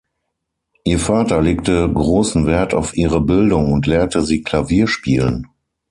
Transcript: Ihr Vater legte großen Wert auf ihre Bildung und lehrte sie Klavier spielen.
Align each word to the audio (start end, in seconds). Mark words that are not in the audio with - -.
Ihr 0.83 0.97
Vater 0.97 1.43
legte 1.43 1.87
großen 1.87 2.47
Wert 2.47 2.73
auf 2.73 2.97
ihre 2.97 3.21
Bildung 3.21 3.71
und 3.71 3.85
lehrte 3.85 4.23
sie 4.23 4.41
Klavier 4.41 4.87
spielen. 4.87 5.45